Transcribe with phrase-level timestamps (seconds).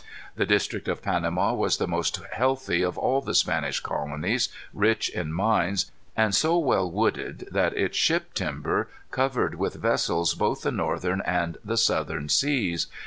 [0.35, 5.31] The district of Panama was the most healthy of all the Spanish colonies, rich in
[5.31, 11.21] mines, and so well wooded that its ship timber covered with vessels both the northern
[11.23, 12.87] and the southern seas.